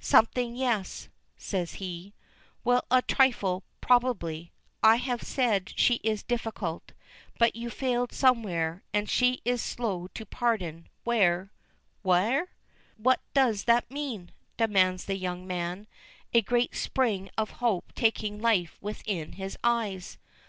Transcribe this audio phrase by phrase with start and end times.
[0.00, 2.14] "Something, yes," says he.
[2.64, 4.50] "Well, a trifle, probably.
[4.82, 6.90] I have said she is difficult.
[7.38, 11.52] But you failed somewhere, and she is slow to pardon where"
[12.16, 12.48] "Where!
[12.96, 15.86] What does that mean?" demands the young man,
[16.32, 20.18] a great spring of hope taking life within his eyes.